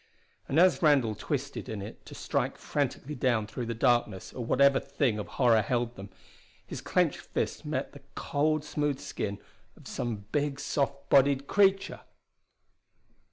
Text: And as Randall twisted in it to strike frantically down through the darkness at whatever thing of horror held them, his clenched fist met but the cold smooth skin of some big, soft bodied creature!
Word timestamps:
And 0.47 0.57
as 0.59 0.81
Randall 0.81 1.13
twisted 1.13 1.69
in 1.69 1.79
it 1.79 2.07
to 2.07 2.15
strike 2.15 2.57
frantically 2.57 3.13
down 3.13 3.45
through 3.45 3.67
the 3.67 3.75
darkness 3.75 4.33
at 4.33 4.41
whatever 4.41 4.79
thing 4.79 5.19
of 5.19 5.27
horror 5.27 5.61
held 5.61 5.95
them, 5.95 6.09
his 6.65 6.81
clenched 6.81 7.19
fist 7.19 7.67
met 7.67 7.91
but 7.91 8.01
the 8.01 8.07
cold 8.15 8.63
smooth 8.65 8.99
skin 8.99 9.37
of 9.77 9.87
some 9.87 10.25
big, 10.31 10.59
soft 10.59 11.07
bodied 11.11 11.45
creature! 11.45 12.01